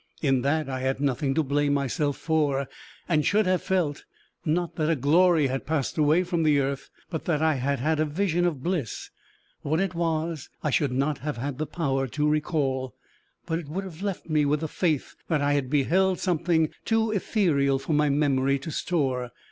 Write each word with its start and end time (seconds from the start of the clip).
In 0.23 0.41
that, 0.41 0.67
I 0.67 0.79
had 0.79 0.99
nothing 0.99 1.35
to 1.35 1.43
blame 1.43 1.75
myself 1.75 2.17
for, 2.17 2.67
and 3.07 3.23
should 3.23 3.45
have 3.45 3.61
felt 3.61 4.03
not 4.43 4.75
that 4.77 4.89
a 4.89 4.95
glory 4.95 5.45
had 5.45 5.67
passed 5.67 5.95
away 5.95 6.23
from 6.23 6.41
the 6.41 6.57
earth, 6.59 6.89
but 7.11 7.25
that 7.25 7.39
I 7.39 7.53
had 7.53 7.79
had 7.79 7.99
a 7.99 8.05
vision 8.05 8.45
of 8.45 8.63
bliss. 8.63 9.11
What 9.61 9.79
it 9.79 9.93
was, 9.93 10.49
I 10.63 10.71
should 10.71 10.91
not 10.91 11.19
have 11.19 11.37
had 11.37 11.59
the 11.59 11.67
power 11.67 12.07
to 12.07 12.27
recall, 12.27 12.95
but 13.45 13.59
it 13.59 13.67
would 13.69 13.83
have 13.83 14.01
left 14.01 14.23
with 14.23 14.31
me 14.31 14.43
the 14.55 14.67
faith 14.67 15.13
that 15.27 15.39
I 15.43 15.53
had 15.53 15.69
beheld 15.69 16.19
something 16.19 16.71
too 16.83 17.11
ethereal 17.11 17.77
for 17.77 17.93
my 17.93 18.09
memory 18.09 18.57
to 18.57 18.71
store. 18.71 19.29